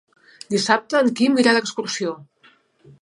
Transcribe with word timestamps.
Dissabte 0.53 1.01
en 1.05 1.11
Quim 1.19 1.37
irà 1.43 1.55
d'excursió. 1.59 2.17